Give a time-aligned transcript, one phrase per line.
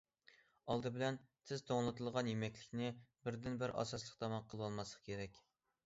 [0.71, 1.19] ئالدى بىلەن
[1.51, 2.91] تېز توڭلىتىلغان يېمەكلىكنى
[3.29, 5.45] بىردىنبىر ئاساسلىق تاماق قىلىۋالماسلىق كېرەك.